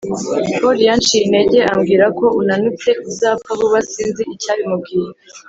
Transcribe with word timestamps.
Paul 0.59 0.77
yanciye 0.87 1.19
intege, 1.25 1.59
ambwira 1.71 2.05
ko 2.19 2.25
unanutse, 2.39 2.89
uzapfa 3.09 3.51
vuba 3.59 3.79
sinzi 3.91 4.23
icyabimubwiye 4.35 5.11